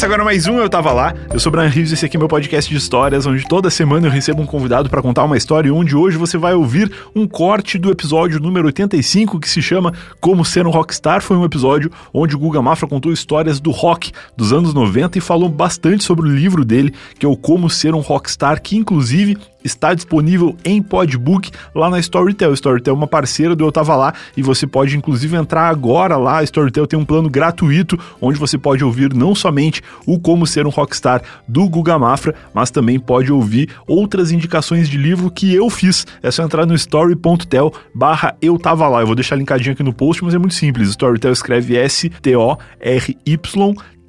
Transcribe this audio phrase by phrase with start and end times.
[0.00, 1.14] Começa agora mais um Eu Tava Lá.
[1.30, 3.68] Eu sou o Brian Rios e esse aqui é meu podcast de histórias, onde toda
[3.68, 6.90] semana eu recebo um convidado para contar uma história e onde hoje você vai ouvir
[7.14, 11.20] um corte do episódio número 85 que se chama Como Ser um Rockstar.
[11.20, 15.20] Foi um episódio onde o Guga Mafra contou histórias do rock dos anos 90 e
[15.20, 19.36] falou bastante sobre o livro dele, que é o Como Ser um Rockstar, que inclusive
[19.64, 22.52] está disponível em podbook lá na Storytel.
[22.54, 26.38] Storytel é uma parceira do Eu Tava Lá e você pode inclusive entrar agora lá.
[26.38, 30.66] A Storytel tem um plano gratuito onde você pode ouvir não somente o Como Ser
[30.66, 35.68] um Rockstar do Guga Mafra, mas também pode ouvir outras indicações de livro que eu
[35.70, 36.06] fiz.
[36.22, 39.00] É só entrar no story.tel barra Eu Tava Lá.
[39.00, 40.88] Eu vou deixar linkadinho aqui no post, mas é muito simples.
[40.90, 43.20] Storytel escreve S-T-O-R-Y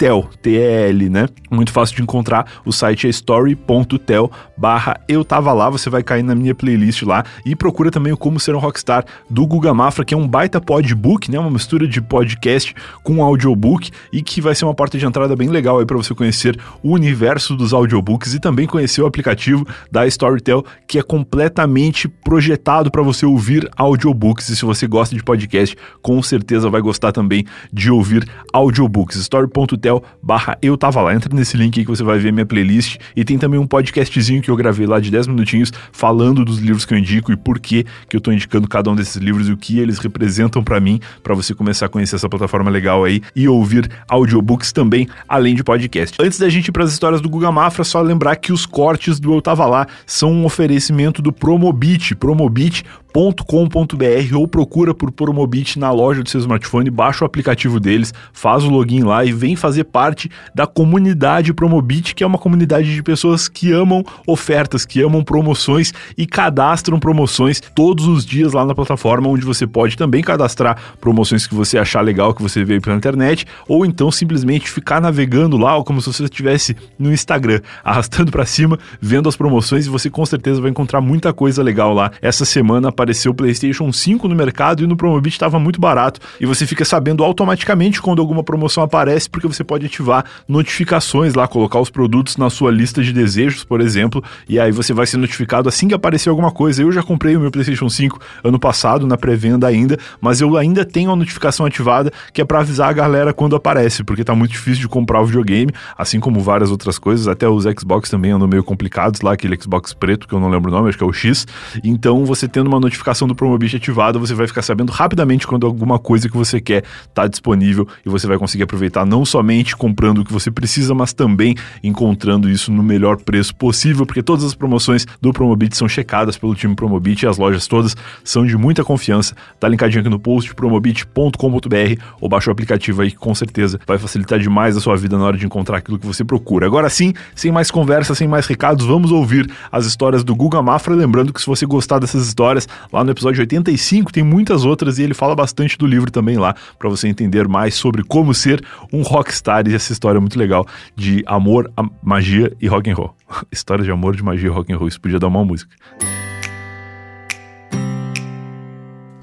[0.02, 1.28] Tel, T-E-L, né?
[1.52, 2.48] Muito fácil de encontrar.
[2.66, 7.24] O site é story.tel barra eu tava lá, você vai cair na minha playlist lá
[7.46, 10.60] e procura também o Como Ser um Rockstar do Guga Mafra, que é um baita
[10.60, 11.38] podbook, né?
[11.38, 15.50] Uma mistura de podcast com audiobook e que vai ser uma porta de entrada bem
[15.50, 20.08] legal aí para você conhecer o universo dos audiobooks e também conhecer o aplicativo da
[20.08, 24.50] Storytel, que é completamente projetado para você ouvir audiobooks.
[24.50, 29.18] E se você gosta de podcast, com certeza vai gostar também de ouvir audiobooks.
[29.18, 29.91] story.tel
[30.22, 31.16] barra eu tava lá.
[31.16, 34.42] Entra nesse link aí que você vai ver minha playlist e tem também um podcastzinho
[34.42, 37.60] que eu gravei lá de 10 minutinhos falando dos livros que eu indico e por
[37.60, 40.80] que que eu tô indicando cada um desses livros e o que eles representam para
[40.80, 45.56] mim, para você começar a conhecer essa plataforma legal aí e ouvir audiobooks também, além
[45.56, 46.18] de podcast.
[46.20, 49.20] Antes da gente ir para as histórias do Guga Mafra, só lembrar que os cortes
[49.20, 55.78] do Eu Tava Lá são um oferecimento do Promobit, Promobit .com.br ou procura por Promobit
[55.78, 59.56] na loja do seu smartphone, baixa o aplicativo deles, faz o login lá e vem
[59.56, 65.02] fazer parte da comunidade Promobit, que é uma comunidade de pessoas que amam ofertas, que
[65.02, 70.22] amam promoções e cadastram promoções todos os dias lá na plataforma, onde você pode também
[70.22, 75.02] cadastrar promoções que você achar legal, que você veio pela internet, ou então simplesmente ficar
[75.02, 79.90] navegando lá, como se você estivesse no Instagram, arrastando para cima, vendo as promoções e
[79.90, 82.12] você com certeza vai encontrar muita coisa legal lá.
[82.22, 86.46] Essa semana apareceu o PlayStation 5 no mercado e no Promobit estava muito barato e
[86.46, 91.80] você fica sabendo automaticamente quando alguma promoção aparece porque você pode ativar notificações lá, colocar
[91.80, 95.68] os produtos na sua lista de desejos, por exemplo, e aí você vai ser notificado
[95.68, 96.84] assim que aparecer alguma coisa.
[96.84, 100.86] Eu já comprei o meu PlayStation 5 ano passado na pré-venda ainda, mas eu ainda
[100.86, 104.52] tenho a notificação ativada que é para avisar a galera quando aparece, porque tá muito
[104.52, 108.48] difícil de comprar o videogame, assim como várias outras coisas, até os Xbox também andam
[108.48, 111.08] meio complicados lá, aquele Xbox preto que eu não lembro o nome, acho que é
[111.08, 111.48] o X.
[111.84, 115.98] Então, você tendo uma notificação do Promobit ativada, você vai ficar sabendo rapidamente quando alguma
[115.98, 120.26] coisa que você quer está disponível e você vai conseguir aproveitar não somente comprando o
[120.26, 125.06] que você precisa, mas também encontrando isso no melhor preço possível, porque todas as promoções
[125.22, 129.36] do Promobit são checadas pelo time Promobit e as lojas todas são de muita confiança.
[129.60, 133.98] Tá linkadinho aqui no post promobit.com.br ou baixa o aplicativo aí que com certeza vai
[133.98, 136.66] facilitar demais a sua vida na hora de encontrar aquilo que você procura.
[136.66, 140.94] Agora sim, sem mais conversa, sem mais recados, vamos ouvir as histórias do Guga Mafra,
[140.94, 145.04] lembrando que se você gostar dessas histórias, lá no episódio 85 tem muitas outras e
[145.04, 149.02] ele fala bastante do livro também lá, para você entender mais sobre como ser um
[149.02, 150.66] rockstar e essa história é muito legal
[150.96, 151.72] de amor,
[152.02, 153.16] magia e rock and roll.
[153.52, 155.76] História de amor, de magia e rock and roll, isso podia dar uma música.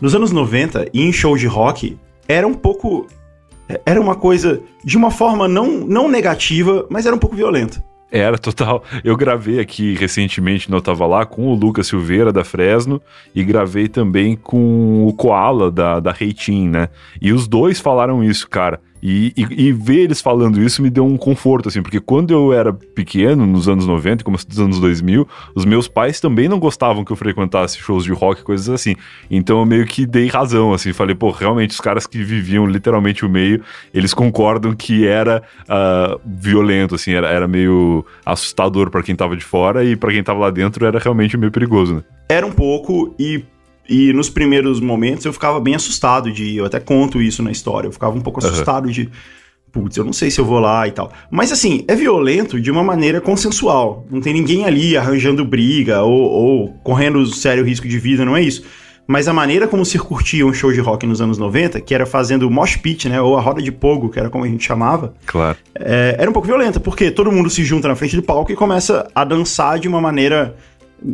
[0.01, 1.99] Nos anos 90, ir em show de rock
[2.29, 3.07] era um pouco
[3.85, 7.85] era uma coisa de uma forma não, não negativa, mas era um pouco violenta.
[8.11, 8.83] Era total.
[9.05, 13.03] Eu gravei aqui recentemente, não tava lá, com o Lucas Silveira da Fresno
[13.35, 16.89] e gravei também com o Koala da, da Reitin, né?
[17.21, 18.81] E os dois falaram isso, cara.
[19.03, 22.53] E, e, e, ver eles falando isso me deu um conforto, assim, porque quando eu
[22.53, 27.05] era pequeno, nos anos 90, começo dos anos 2000, os meus pais também não gostavam
[27.05, 28.97] que eu frequentasse shows de rock, coisas assim.
[29.31, 33.25] Então eu meio que dei razão, assim, falei, pô, realmente os caras que viviam literalmente
[33.25, 33.63] o meio,
[33.95, 39.45] eles concordam que era uh, violento, assim, era, era meio assustador para quem tava de
[39.45, 42.03] fora e para quem tava lá dentro era realmente meio perigoso, né?
[42.29, 43.43] Era um pouco, e
[43.89, 46.57] e nos primeiros momentos eu ficava bem assustado de.
[46.57, 47.89] Eu até conto isso na história.
[47.89, 48.93] Eu ficava um pouco assustado uhum.
[48.93, 49.09] de.
[49.73, 51.13] Putz, eu não sei se eu vou lá e tal.
[51.31, 54.07] Mas assim, é violento de uma maneira consensual.
[54.11, 58.43] Não tem ninguém ali arranjando briga ou, ou correndo sério risco de vida, não é
[58.43, 58.63] isso.
[59.07, 62.05] Mas a maneira como se curtia um show de rock nos anos 90, que era
[62.05, 63.19] fazendo mosh pit, né?
[63.23, 65.15] Ou a roda de pogo, que era como a gente chamava.
[65.25, 65.57] Claro.
[65.75, 68.55] É, era um pouco violenta, porque todo mundo se junta na frente do palco e
[68.55, 70.55] começa a dançar de uma maneira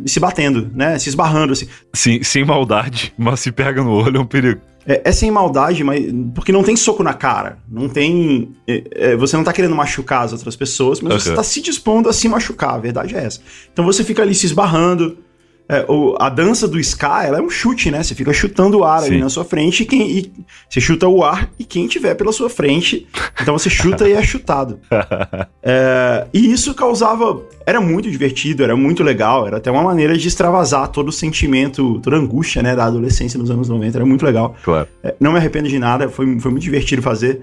[0.06, 0.98] se batendo, né?
[0.98, 1.66] Se esbarrando, assim.
[1.92, 4.60] Sim, sem maldade, mas se pega no olho é um perigo.
[4.86, 6.04] É, é sem maldade, mas.
[6.34, 7.58] Porque não tem soco na cara.
[7.68, 8.54] Não tem.
[8.66, 11.18] É, é, você não tá querendo machucar as outras pessoas, mas uhum.
[11.20, 12.74] você tá se dispondo a se machucar.
[12.74, 13.40] A verdade é essa.
[13.72, 15.18] Então você fica ali se esbarrando.
[15.66, 18.02] É, o, a dança do ska, ela é um chute, né?
[18.02, 19.06] Você fica chutando o ar Sim.
[19.06, 20.32] ali na sua frente e, quem, e
[20.68, 23.06] você chuta o ar e quem tiver pela sua frente,
[23.40, 24.78] então você chuta e é chutado.
[25.66, 27.40] É, e isso causava.
[27.64, 32.00] Era muito divertido, era muito legal, era até uma maneira de extravasar todo o sentimento,
[32.00, 34.54] toda a angústia, né, da adolescência nos anos 90, era muito legal.
[34.62, 34.86] Claro.
[35.02, 37.40] É, não me arrependo de nada, foi, foi muito divertido fazer.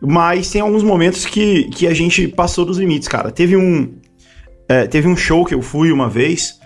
[0.00, 3.30] Mas tem alguns momentos que, que a gente passou dos limites, cara.
[3.30, 3.92] Teve um.
[4.66, 6.59] É, teve um show que eu fui uma vez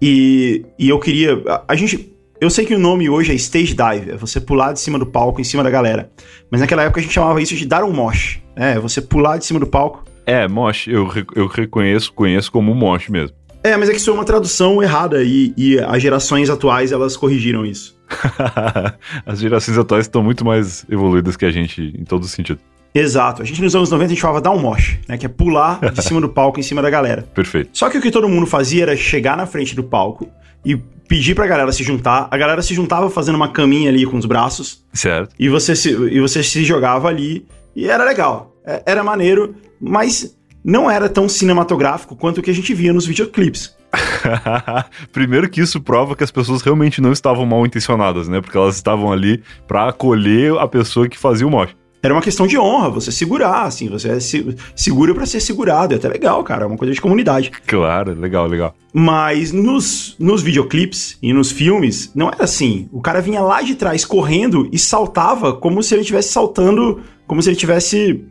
[0.00, 1.42] e, e eu queria.
[1.46, 2.12] A, a, gente.
[2.40, 5.06] Eu sei que o nome hoje é stage dive, é você pular de cima do
[5.06, 6.10] palco, em cima da galera.
[6.50, 8.40] Mas naquela época a gente chamava isso de dar um mosh.
[8.56, 10.04] É, você pular de cima do palco.
[10.26, 13.36] É, mosh, eu, eu reconheço, conheço como mosh mesmo.
[13.62, 17.16] É, mas é que isso é uma tradução errada e, e as gerações atuais elas
[17.16, 17.98] corrigiram isso.
[19.24, 22.60] as gerações atuais estão muito mais evoluídas que a gente em todo sentido.
[22.94, 23.42] Exato.
[23.42, 25.18] A gente nos anos 90 a gente chamava dar um mosh, né?
[25.18, 27.22] Que é pular de cima do palco em cima da galera.
[27.34, 27.70] Perfeito.
[27.72, 30.28] Só que o que todo mundo fazia era chegar na frente do palco
[30.64, 30.76] e
[31.08, 32.28] pedir pra galera se juntar.
[32.30, 34.84] A galera se juntava fazendo uma caminha ali com os braços.
[34.92, 35.34] Certo.
[35.38, 37.44] E você se, e você se jogava ali.
[37.74, 38.54] E era legal.
[38.64, 43.06] É, era maneiro, mas não era tão cinematográfico quanto o que a gente via nos
[43.06, 43.74] videoclipes.
[45.12, 48.40] Primeiro que isso prova que as pessoas realmente não estavam mal intencionadas, né?
[48.40, 51.74] Porque elas estavam ali para acolher a pessoa que fazia o mosh
[52.06, 55.94] era uma questão de honra, você segurar, assim, você é se, segura para ser segurado.
[55.94, 57.50] É até legal, cara, é uma coisa de comunidade.
[57.66, 58.74] Claro, legal, legal.
[58.92, 62.88] Mas nos, nos videoclipes e nos filmes, não era assim.
[62.92, 67.42] O cara vinha lá de trás correndo e saltava como se ele estivesse saltando, como
[67.42, 68.22] se ele tivesse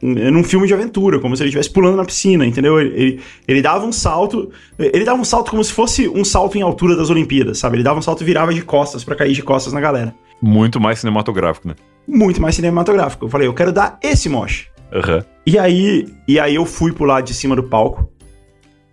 [0.00, 2.78] num filme de aventura, como se ele estivesse pulando na piscina, entendeu?
[2.78, 6.56] Ele, ele, ele, dava um salto, ele dava um salto como se fosse um salto
[6.56, 7.76] em altura das Olimpíadas, sabe?
[7.76, 10.14] Ele dava um salto e virava de costas para cair de costas na galera.
[10.40, 11.74] Muito mais cinematográfico, né?
[12.06, 13.26] Muito mais cinematográfico.
[13.26, 14.68] Eu falei, eu quero dar esse mosh.
[14.92, 15.22] Uhum.
[15.46, 18.10] E aí, e aí eu fui pular de cima do palco.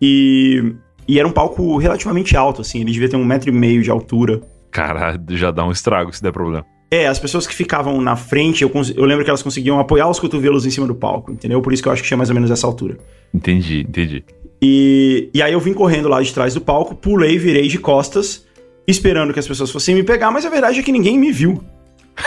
[0.02, 0.74] E,
[1.08, 2.82] e era um palco relativamente alto, assim.
[2.82, 4.42] Ele devia ter um metro e meio de altura.
[4.72, 6.66] Cara, já dá um estrago se der problema.
[6.92, 10.20] É, as pessoas que ficavam na frente, eu, eu lembro que elas conseguiam apoiar os
[10.20, 11.60] cotovelos em cima do palco, entendeu?
[11.60, 13.00] Por isso que eu acho que tinha mais ou menos essa altura.
[13.34, 14.24] Entendi, entendi.
[14.62, 18.46] E, e aí eu vim correndo lá de trás do palco, pulei, virei de costas,
[18.88, 21.64] esperando que as pessoas fossem me pegar, mas a verdade é que ninguém me viu.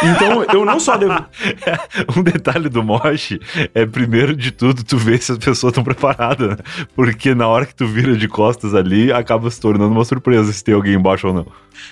[0.03, 1.25] Então, eu não só devo.
[2.17, 3.38] um detalhe do Mosh
[3.75, 6.56] é, primeiro de tudo, tu vê se as pessoas estão preparadas, né?
[6.94, 10.62] Porque na hora que tu vira de costas ali, acaba se tornando uma surpresa se
[10.62, 11.47] tem alguém embaixo ou não.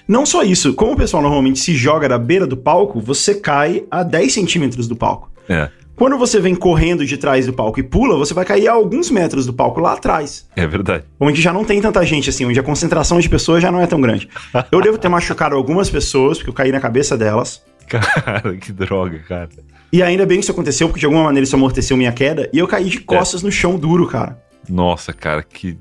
[0.09, 3.85] Não só isso, como o pessoal normalmente se joga da beira do palco, você cai
[3.91, 5.31] a 10 centímetros do palco.
[5.49, 5.69] É.
[5.97, 9.11] Quando você vem correndo de trás do palco e pula, você vai cair a alguns
[9.11, 10.45] metros do palco lá atrás.
[10.57, 11.05] É verdade.
[11.21, 13.87] Onde já não tem tanta gente assim, onde a concentração de pessoas já não é
[13.87, 14.29] tão grande.
[14.73, 17.63] Eu devo ter machucado algumas pessoas, porque eu caí na cabeça delas.
[17.89, 19.49] Cara, que droga, cara.
[19.93, 22.59] E ainda bem que isso aconteceu, porque de alguma maneira isso amorteceu minha queda, e
[22.59, 23.47] eu caí de costas é.
[23.47, 24.43] no chão duro, cara.
[24.69, 25.79] Nossa, cara, que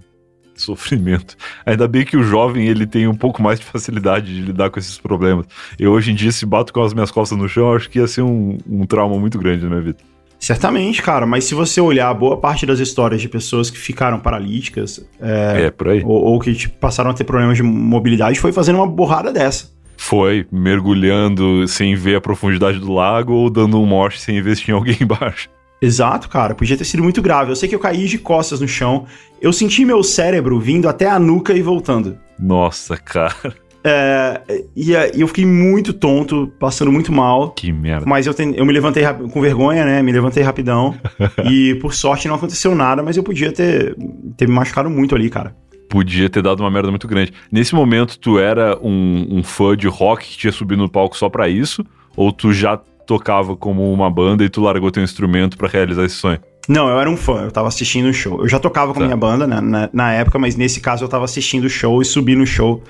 [0.55, 1.35] sofrimento.
[1.65, 4.79] Ainda bem que o jovem ele tem um pouco mais de facilidade de lidar com
[4.79, 5.45] esses problemas.
[5.79, 8.07] Eu hoje em dia, se bato com as minhas costas no chão, acho que ia
[8.07, 9.97] ser um, um trauma muito grande na minha vida.
[10.39, 14.99] Certamente, cara, mas se você olhar boa parte das histórias de pessoas que ficaram paralíticas
[15.21, 16.03] é, é por aí.
[16.03, 19.71] Ou, ou que tipo, passaram a ter problemas de mobilidade, foi fazendo uma borrada dessa.
[19.97, 24.63] Foi mergulhando sem ver a profundidade do lago ou dando um morte sem ver se
[24.63, 25.49] tinha alguém embaixo.
[25.81, 26.55] Exato, cara.
[26.55, 27.51] Podia ter sido muito grave.
[27.51, 29.05] Eu sei que eu caí de costas no chão.
[29.41, 32.17] Eu senti meu cérebro vindo até a nuca e voltando.
[32.39, 33.35] Nossa, cara.
[33.83, 34.41] É,
[34.73, 37.51] e, e, eu fiquei muito tonto, passando muito mal.
[37.51, 38.05] Que merda.
[38.07, 40.01] Mas eu, ten, eu me levantei com vergonha, né?
[40.01, 40.95] Me levantei rapidão.
[41.51, 43.93] e por sorte não aconteceu nada, mas eu podia ter,
[44.37, 45.53] ter me machucado muito ali, cara
[45.93, 47.31] podia ter dado uma merda muito grande.
[47.51, 51.29] Nesse momento, tu era um, um fã de rock que tinha subido no palco só
[51.29, 51.85] para isso?
[52.17, 56.15] Ou tu já tocava como uma banda e tu largou teu instrumento para realizar esse
[56.15, 56.39] sonho?
[56.67, 58.41] Não, eu era um fã, eu tava assistindo o show.
[58.41, 59.05] Eu já tocava com a tá.
[59.05, 62.05] minha banda né, na, na, época, mas nesse caso eu tava assistindo o show e
[62.05, 62.81] subi no show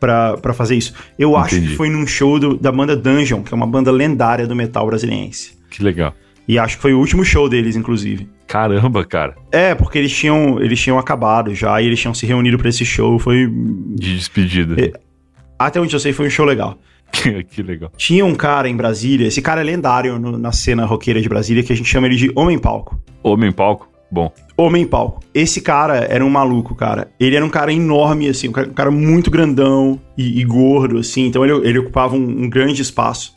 [0.00, 0.94] pra, fazer isso.
[1.16, 1.44] Eu Entendi.
[1.44, 4.56] acho que foi num show do, da banda Dungeon, que é uma banda lendária do
[4.56, 5.52] metal brasiliense.
[5.70, 6.12] Que legal.
[6.48, 8.28] E acho que foi o último show deles, inclusive.
[8.48, 9.34] Caramba, cara.
[9.52, 12.84] É, porque eles tinham, eles tinham acabado já e eles tinham se reunido para esse
[12.84, 13.18] show.
[13.18, 13.46] Foi.
[13.46, 14.82] De despedida.
[14.82, 14.92] É,
[15.58, 16.78] até onde eu sei, foi um show legal.
[17.50, 17.92] que legal.
[17.96, 21.62] Tinha um cara em Brasília, esse cara é lendário no, na cena roqueira de Brasília,
[21.62, 22.98] que a gente chama ele de Homem Palco.
[23.22, 23.88] Homem Palco?
[24.10, 24.32] Bom.
[24.56, 25.22] Homem Palco.
[25.34, 27.10] Esse cara era um maluco, cara.
[27.20, 30.98] Ele era um cara enorme, assim, um cara, um cara muito grandão e, e, gordo,
[30.98, 31.26] assim.
[31.26, 33.34] Então ele, ele ocupava um, um grande espaço.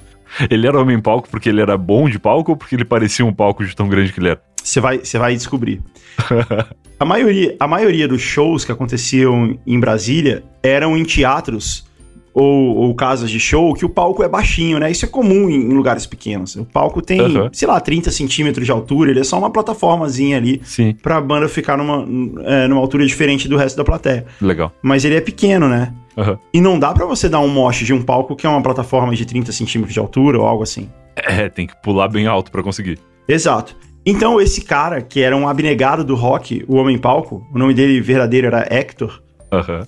[0.50, 3.34] Ele era homem palco porque ele era bom de palco ou porque ele parecia um
[3.34, 4.42] palco de tão grande que ele era?
[4.64, 5.82] Você vai, você vai descobrir.
[7.00, 11.90] a, maioria, a maioria dos shows que aconteciam em Brasília eram em teatros
[12.34, 14.90] ou, ou, casas de show que o palco é baixinho, né?
[14.90, 16.56] Isso é comum em, em lugares pequenos.
[16.56, 17.50] O palco tem, uhum.
[17.52, 20.96] sei lá, 30 centímetros de altura, ele é só uma plataformazinha ali Sim.
[21.02, 22.08] pra banda ficar numa,
[22.46, 24.26] é, numa altura diferente do resto da plateia.
[24.42, 24.72] Legal.
[24.82, 25.94] Mas ele é pequeno, né?
[26.16, 26.38] Uhum.
[26.54, 29.14] E não dá para você dar um moche de um palco que é uma plataforma
[29.16, 30.90] de 30 centímetros de altura ou algo assim.
[31.16, 32.98] É, tem que pular bem alto para conseguir.
[33.28, 33.76] Exato.
[34.06, 38.02] Então, esse cara, que era um abnegado do rock, o Homem Palco, o nome dele
[38.02, 39.86] verdadeiro era Hector, uhum.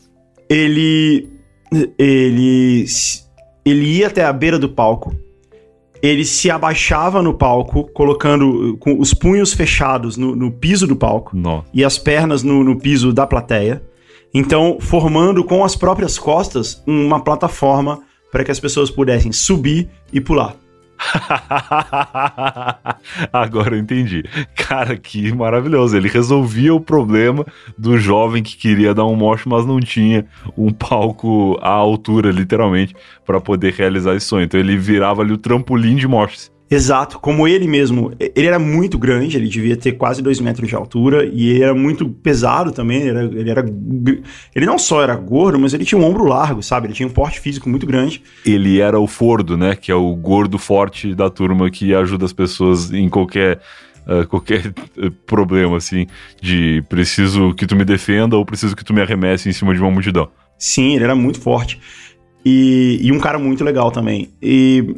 [0.50, 1.34] ele
[1.98, 2.86] ele,
[3.66, 5.16] ele ia até a beira do palco,
[6.02, 11.36] ele se abaixava no palco, colocando com os punhos fechados no, no piso do palco
[11.36, 11.66] Nossa.
[11.74, 13.82] e as pernas no, no piso da plateia.
[14.34, 18.02] Então, formando com as próprias costas uma plataforma
[18.32, 20.58] para que as pessoas pudessem subir e pular.
[23.32, 24.24] Agora eu entendi.
[24.56, 25.98] Cara, que maravilhoso.
[25.98, 27.46] Ele resolvia o problema
[27.78, 30.26] do jovem que queria dar um moche, mas não tinha
[30.58, 32.96] um palco à altura, literalmente,
[33.26, 34.46] para poder realizar esse sonho.
[34.46, 36.53] Então ele virava ali o trampolim de moches.
[36.74, 38.12] Exato, como ele mesmo.
[38.20, 41.76] Ele era muito grande, ele devia ter quase dois metros de altura e ele era
[41.76, 43.02] muito pesado também.
[43.02, 43.66] Ele era, ele era.
[44.56, 46.88] Ele não só era gordo, mas ele tinha um ombro largo, sabe?
[46.88, 48.24] Ele tinha um porte físico muito grande.
[48.44, 49.76] Ele era o Fordo, né?
[49.76, 53.62] Que é o gordo forte da turma que ajuda as pessoas em qualquer.
[54.06, 56.08] Uh, qualquer eh, problema, assim,
[56.42, 59.80] de preciso que tu me defenda ou preciso que tu me arremesse em cima de
[59.80, 60.28] uma multidão.
[60.60, 61.80] Sim, ele era muito forte.
[62.44, 64.30] E, e um cara muito legal também.
[64.42, 64.94] E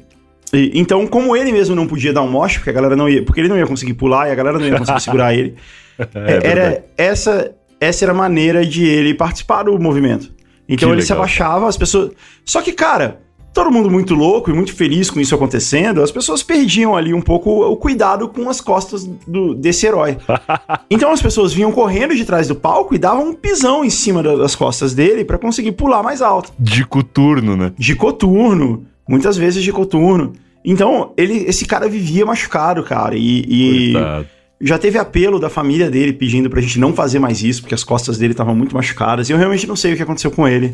[0.56, 3.24] e, então, como ele mesmo não podia dar um moche, porque a galera não ia,
[3.24, 5.56] porque ele não ia conseguir pular e a galera não ia conseguir segurar ele,
[6.00, 10.34] é, era essa essa era a maneira de ele participar do movimento.
[10.68, 11.06] Então que ele legal.
[11.06, 12.12] se abaixava, as pessoas.
[12.44, 13.20] Só que, cara,
[13.54, 17.22] todo mundo muito louco e muito feliz com isso acontecendo, as pessoas perdiam ali um
[17.22, 20.18] pouco o cuidado com as costas do, desse herói.
[20.90, 24.24] então as pessoas vinham correndo de trás do palco e davam um pisão em cima
[24.24, 26.52] das costas dele para conseguir pular mais alto.
[26.60, 27.72] De coturno, né?
[27.78, 30.34] De coturno, muitas vezes de coturno.
[30.66, 33.16] Então, ele, esse cara vivia machucado, cara.
[33.16, 33.94] E, e
[34.60, 37.84] já teve apelo da família dele pedindo pra gente não fazer mais isso, porque as
[37.84, 39.30] costas dele estavam muito machucadas.
[39.30, 40.74] E eu realmente não sei o que aconteceu com ele.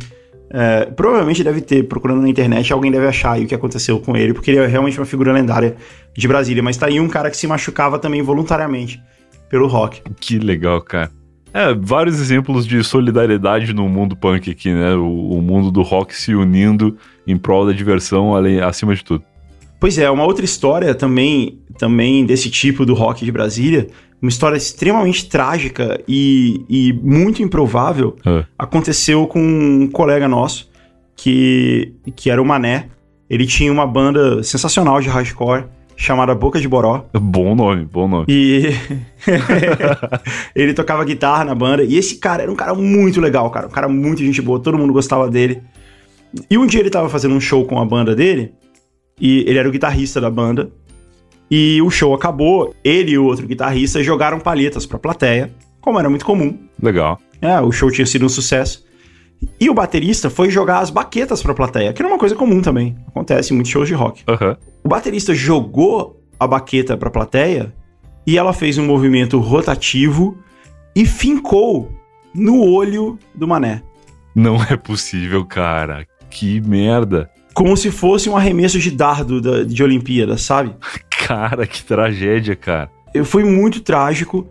[0.54, 4.18] É, provavelmente deve ter, procurando na internet, alguém deve achar aí o que aconteceu com
[4.18, 5.76] ele, porque ele é realmente uma figura lendária
[6.16, 6.64] de Brasília.
[6.64, 9.02] Mas tá aí um cara que se machucava também voluntariamente
[9.50, 10.02] pelo rock.
[10.20, 11.12] Que legal, cara.
[11.54, 14.94] É, vários exemplos de solidariedade no mundo punk aqui, né?
[14.96, 19.24] O, o mundo do rock se unindo em prol da diversão, além, acima de tudo.
[19.82, 23.88] Pois é, uma outra história também, também desse tipo do rock de Brasília,
[24.22, 28.46] uma história extremamente trágica e, e muito improvável, é.
[28.60, 30.70] aconteceu com um colega nosso,
[31.16, 32.90] que, que era o Mané.
[33.28, 37.06] Ele tinha uma banda sensacional de hardcore, chamada Boca de Boró.
[37.20, 38.26] Bom nome, bom nome.
[38.30, 38.76] E
[40.56, 41.84] ele tocava guitarra na banda.
[41.84, 43.66] E esse cara era um cara muito legal, cara.
[43.66, 45.64] Um cara muito gente boa, todo mundo gostava dele.
[46.52, 48.54] E um dia ele tava fazendo um show com a banda dele.
[49.22, 50.72] E ele era o guitarrista da banda.
[51.50, 56.10] E o show acabou, ele e o outro guitarrista jogaram palhetas pra plateia, como era
[56.10, 56.58] muito comum.
[56.82, 57.20] Legal.
[57.40, 58.84] É, o show tinha sido um sucesso.
[59.60, 62.96] E o baterista foi jogar as baquetas pra plateia, que era uma coisa comum também.
[63.08, 64.24] Acontece em muitos shows de rock.
[64.28, 64.56] Uhum.
[64.84, 67.74] O baterista jogou a baqueta pra plateia
[68.26, 70.38] e ela fez um movimento rotativo
[70.96, 71.92] e fincou
[72.34, 73.84] no olho do mané.
[74.34, 76.08] Não é possível, cara.
[76.30, 77.30] Que merda
[77.62, 80.74] como se fosse um arremesso de dardo da, de Olimpíada, sabe?
[81.28, 82.90] Cara, que tragédia, cara.
[83.24, 84.48] Foi muito trágico,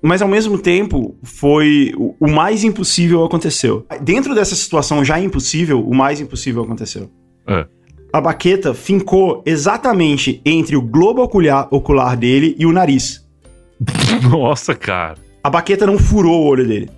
[0.00, 3.84] mas ao mesmo tempo foi o, mais impossível aconteceu.
[4.00, 7.10] Dentro dessa situação já impossível, o mais impossível aconteceu.
[7.46, 7.66] É.
[8.10, 13.22] A baqueta fincou exatamente entre o globo ocular, ocular dele e o nariz.
[14.30, 15.18] Nossa, cara.
[15.44, 16.88] A baqueta não furou o olho dele.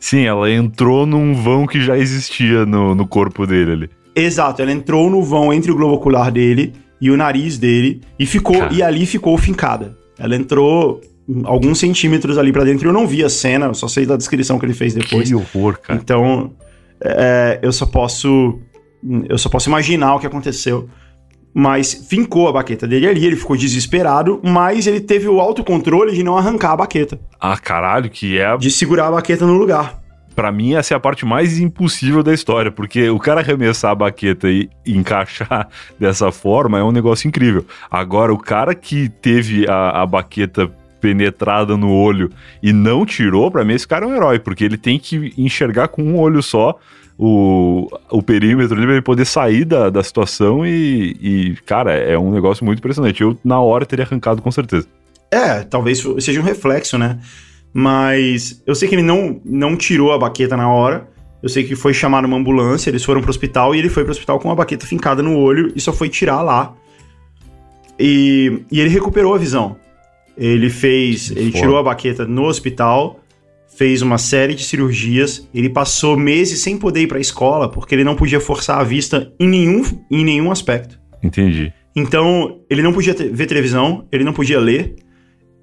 [0.00, 3.90] Sim, ela entrou num vão que já existia no, no corpo dele ali.
[4.14, 8.24] Exato, ela entrou no vão entre o globo ocular dele e o nariz dele e
[8.24, 9.96] ficou e ali ficou fincada.
[10.18, 11.00] Ela entrou
[11.44, 12.88] alguns centímetros ali para dentro.
[12.88, 15.28] Eu não vi a cena, eu só sei da descrição que ele fez depois.
[15.28, 15.98] Que horror, cara.
[16.00, 16.52] Então,
[17.02, 18.58] é, eu só posso
[19.28, 20.88] eu só posso imaginar o que aconteceu.
[21.56, 26.22] Mas fincou a baqueta dele ali, ele ficou desesperado, mas ele teve o autocontrole de
[26.24, 27.20] não arrancar a baqueta.
[27.40, 28.56] Ah, caralho, que é.
[28.56, 30.03] De segurar a baqueta no lugar
[30.34, 33.94] para mim, essa é a parte mais impossível da história, porque o cara arremessar a
[33.94, 37.64] baqueta e encaixar dessa forma é um negócio incrível.
[37.90, 42.30] Agora, o cara que teve a, a baqueta penetrada no olho
[42.62, 45.88] e não tirou, para mim, esse cara é um herói, porque ele tem que enxergar
[45.88, 46.78] com um olho só
[47.18, 52.18] o, o perímetro ali pra ele poder sair da, da situação e, e, cara, é
[52.18, 53.22] um negócio muito impressionante.
[53.22, 54.86] Eu, na hora, teria arrancado com certeza.
[55.30, 57.18] É, talvez seja um reflexo, né?
[57.74, 61.08] Mas eu sei que ele não, não tirou a baqueta na hora.
[61.42, 64.12] Eu sei que foi chamar uma ambulância, eles foram pro hospital e ele foi pro
[64.12, 66.72] hospital com uma baqueta fincada no olho e só foi tirar lá.
[67.98, 69.76] E, e ele recuperou a visão.
[70.38, 71.30] Ele fez.
[71.30, 73.20] Ele tirou a baqueta no hospital,
[73.76, 75.48] fez uma série de cirurgias.
[75.52, 79.32] Ele passou meses sem poder ir pra escola, porque ele não podia forçar a vista
[79.38, 80.98] em nenhum, em nenhum aspecto.
[81.22, 81.72] Entendi.
[81.94, 84.96] Então, ele não podia te- ver televisão, ele não podia ler.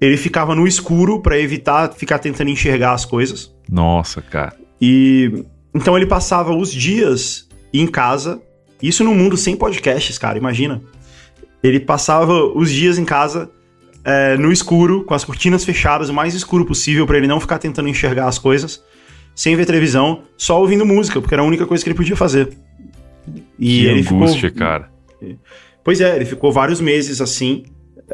[0.02, 3.54] Ele ficava no escuro pra evitar ficar tentando enxergar as coisas.
[3.70, 4.52] Nossa, cara.
[4.80, 8.42] E então ele passava os dias em casa,
[8.82, 10.82] isso num mundo sem podcasts, cara, imagina.
[11.62, 13.48] Ele passava os dias em casa
[14.04, 17.58] é, no escuro, com as cortinas fechadas, o mais escuro possível, pra ele não ficar
[17.58, 18.82] tentando enxergar as coisas,
[19.36, 22.48] sem ver televisão, só ouvindo música, porque era a única coisa que ele podia fazer.
[23.56, 24.90] E que ele angústia, ficou, cara.
[25.84, 27.64] Pois é, ele ficou vários meses assim,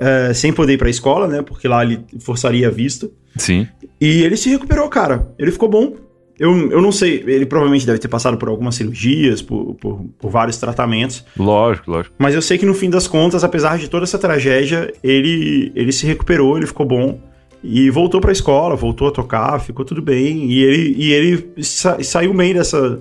[0.01, 1.43] é, sem poder ir pra escola, né?
[1.43, 3.09] Porque lá ele forçaria a vista.
[3.37, 3.67] Sim.
[4.01, 5.29] E ele se recuperou, cara.
[5.39, 5.95] Ele ficou bom.
[6.39, 10.31] Eu, eu não sei, ele provavelmente deve ter passado por algumas cirurgias, por, por, por
[10.31, 11.25] vários tratamentos.
[11.37, 12.15] Lógico, lógico.
[12.17, 15.91] Mas eu sei que no fim das contas, apesar de toda essa tragédia, ele, ele
[15.91, 17.21] se recuperou, ele ficou bom.
[17.61, 20.49] E voltou pra escola, voltou a tocar, ficou tudo bem.
[20.49, 23.01] E ele, e ele sa- saiu bem dessa,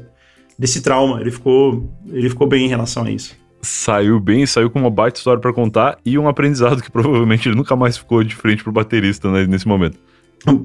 [0.58, 1.22] desse trauma.
[1.22, 3.36] Ele ficou, ele ficou bem em relação a isso.
[3.62, 7.56] Saiu bem, saiu com uma baita história pra contar e um aprendizado que provavelmente ele
[7.56, 9.98] nunca mais ficou de frente pro baterista né, nesse momento.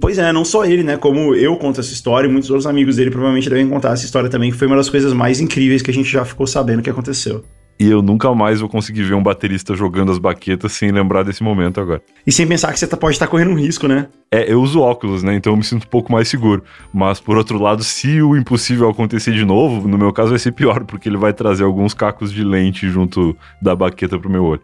[0.01, 0.97] Pois é, não só ele, né?
[0.97, 4.29] Como eu conto essa história, e muitos outros amigos dele provavelmente devem contar essa história
[4.29, 6.91] também, que foi uma das coisas mais incríveis que a gente já ficou sabendo que
[6.91, 7.43] aconteceu.
[7.81, 11.43] E eu nunca mais vou conseguir ver um baterista jogando as baquetas sem lembrar desse
[11.43, 12.01] momento agora.
[12.27, 14.07] E sem pensar que você tá- pode estar correndo um risco, né?
[14.31, 15.35] É, eu uso óculos, né?
[15.35, 16.63] Então eu me sinto um pouco mais seguro.
[16.93, 20.53] Mas por outro lado, se o impossível acontecer de novo, no meu caso vai ser
[20.53, 24.61] pior, porque ele vai trazer alguns cacos de lente junto da baqueta pro meu olho.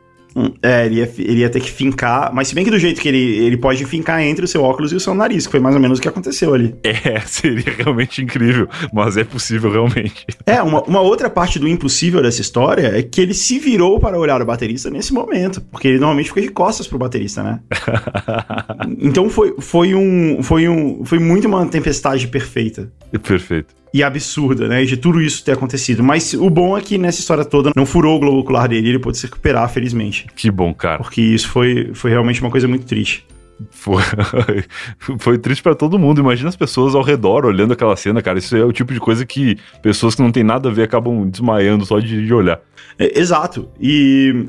[0.62, 3.08] É, ele ia, ele ia ter que fincar, mas se bem que do jeito que
[3.08, 5.74] ele, ele pode fincar entre o seu óculos e o seu nariz, que foi mais
[5.74, 6.74] ou menos o que aconteceu ali.
[7.08, 10.26] É, seria realmente incrível, mas é possível realmente.
[10.44, 14.18] É, uma, uma outra parte do impossível dessa história é que ele se virou para
[14.18, 17.60] olhar o baterista nesse momento, porque ele normalmente fica de costas pro baterista, né?
[19.00, 20.42] Então foi, foi um.
[20.42, 21.04] Foi um.
[21.04, 22.90] Foi muito uma tempestade perfeita.
[23.22, 23.74] Perfeito.
[23.92, 24.84] E absurda, né?
[24.84, 26.02] De tudo isso ter acontecido.
[26.02, 28.98] Mas o bom é que nessa história toda não furou o globo ocular dele, ele
[28.98, 30.26] pôde se recuperar, felizmente.
[30.36, 30.98] Que bom, cara.
[30.98, 33.26] Porque isso foi, foi realmente uma coisa muito triste.
[33.70, 34.02] Foi,
[35.18, 36.20] foi triste pra todo mundo.
[36.20, 38.38] Imagina as pessoas ao redor olhando aquela cena, cara.
[38.38, 41.28] Isso é o tipo de coisa que pessoas que não tem nada a ver acabam
[41.28, 42.60] desmaiando só de, de olhar.
[42.98, 43.68] É, exato.
[43.80, 44.46] E.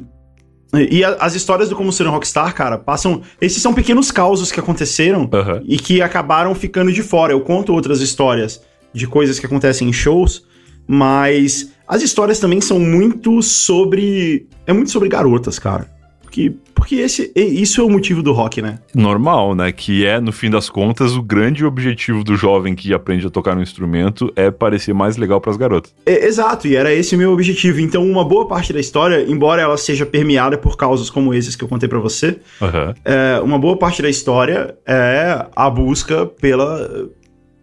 [0.91, 3.23] E as histórias do Como Ser um Rockstar, cara, passam.
[3.41, 5.63] Esses são pequenos causos que aconteceram Aham.
[5.65, 7.33] e que acabaram ficando de fora.
[7.33, 8.61] Eu conto outras histórias
[8.93, 10.45] de coisas que acontecem em shows,
[10.87, 14.47] mas as histórias também são muito sobre.
[14.65, 15.99] É muito sobre garotas, cara.
[16.21, 18.77] Porque, porque esse, isso é o motivo do rock, né?
[18.93, 19.71] Normal, né?
[19.71, 23.57] Que é, no fim das contas, o grande objetivo do jovem que aprende a tocar
[23.57, 25.91] um instrumento é parecer mais legal pras garotas.
[26.05, 27.79] É, exato, e era esse o meu objetivo.
[27.79, 31.63] Então, uma boa parte da história, embora ela seja permeada por causas como esses que
[31.63, 32.93] eu contei pra você, Aham.
[33.03, 37.09] é, uma boa parte da história é a busca pela,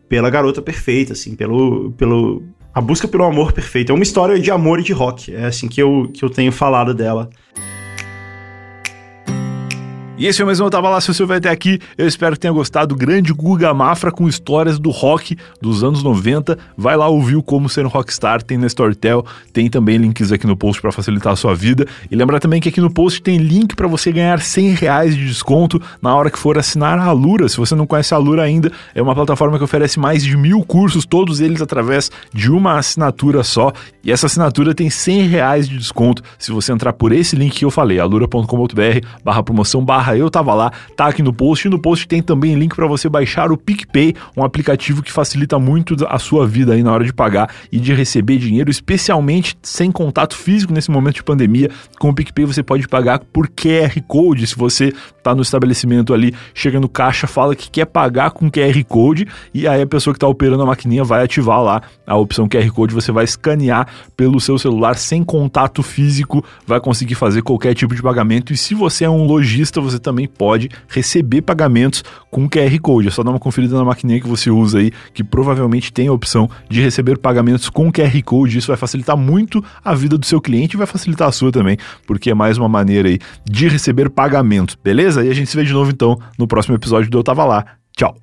[0.09, 2.43] pela garota perfeita, assim, pelo, pelo.
[2.75, 3.91] A busca pelo amor perfeito.
[3.91, 5.35] É uma história de amor e de rock.
[5.35, 7.31] É assim que eu, que eu tenho falado dela.
[10.19, 11.79] E esse mais um Eu Tava Lá, se você vai até aqui.
[11.99, 16.03] Eu espero que tenha gostado do grande Guga Mafra com histórias do rock dos anos
[16.03, 16.57] 90.
[16.75, 20.47] Vai lá ouvir o Como Ser um Rockstar, tem na Storytel, tem também links aqui
[20.47, 21.87] no post para facilitar a sua vida.
[22.11, 25.27] E lembrar também que aqui no post tem link para você ganhar 100 reais de
[25.27, 27.47] desconto na hora que for assinar a Alura.
[27.47, 30.65] Se você não conhece a Alura ainda, é uma plataforma que oferece mais de mil
[30.65, 33.71] cursos, todos eles através de uma assinatura só.
[34.03, 37.67] E essa assinatura tem 100 reais de desconto se você entrar por esse link que
[37.67, 41.67] eu falei, alura.com.br barra promoção barra eu tava lá, tá aqui no post.
[41.67, 45.59] E no post tem também link para você baixar o PicPay, um aplicativo que facilita
[45.59, 49.91] muito a sua vida aí na hora de pagar e de receber dinheiro, especialmente sem
[49.91, 51.71] contato físico nesse momento de pandemia.
[51.99, 54.47] Com o PicPay você pode pagar por QR Code.
[54.47, 54.93] Se você
[55.23, 59.67] tá no estabelecimento ali, chega no caixa, fala que quer pagar com QR Code e
[59.67, 62.95] aí a pessoa que tá operando a maquininha vai ativar lá a opção QR Code,
[62.95, 68.03] você vai escanear pelo seu celular sem contato físico, vai conseguir fazer qualquer tipo de
[68.03, 73.09] pagamento e se você é um lojista, você também pode receber pagamentos com QR Code.
[73.09, 76.13] É só dar uma conferida na maquininha que você usa aí, que provavelmente tem a
[76.13, 78.59] opção de receber pagamentos com QR Code.
[78.59, 81.77] Isso vai facilitar muito a vida do seu cliente e vai facilitar a sua também,
[82.07, 85.25] porque é mais uma maneira aí de receber pagamentos, beleza?
[85.25, 87.65] E a gente se vê de novo então no próximo episódio do Eu Tava Lá.
[87.97, 88.15] Tchau!